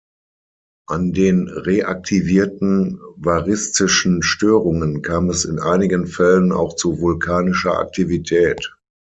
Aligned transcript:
An 0.87 1.11
den 1.13 1.47
reaktivierten 1.47 2.99
variszischen 3.17 4.23
Störungen 4.23 5.03
kam 5.03 5.29
es 5.29 5.45
in 5.45 5.59
einigen 5.59 6.07
Fällen 6.07 6.51
auch 6.51 6.75
zu 6.75 6.99
vulkanischer 7.01 7.77
Aktivität. 7.77 8.75